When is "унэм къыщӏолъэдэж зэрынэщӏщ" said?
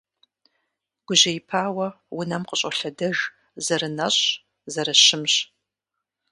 2.17-4.19